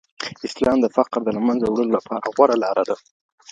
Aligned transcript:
اسلام 0.47 0.77
د 0.81 0.85
فقر 0.95 1.19
د 1.23 1.29
له 1.37 1.41
منځه 1.47 1.65
وړلو 1.67 1.95
لپاره 1.97 2.25
غوره 2.35 2.55
لاره 2.63 2.83
ده. 2.89 2.95